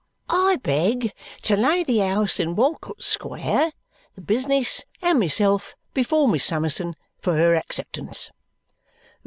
[0.39, 1.13] I beg
[1.43, 3.71] to lay the 'ouse in Walcot Square,
[4.15, 8.31] the business, and myself before Miss Summerson for her acceptance."